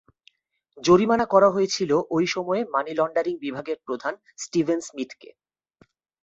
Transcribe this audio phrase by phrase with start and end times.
[0.77, 5.29] জরিমানা করা হয়েছিল ওই সময়ে মানি লন্ডারিং বিভাগের প্রধান স্টিভেন স্মিথকে।